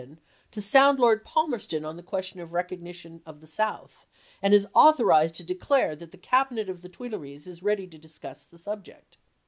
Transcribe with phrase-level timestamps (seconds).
[0.01, 0.19] don,
[0.49, 4.07] to sound Lord Palmerston on the question of recognition of the South,
[4.41, 8.43] and is authorized to declare that the Cabinet of the Tuileries is ready to discuss
[8.43, 9.17] the subject."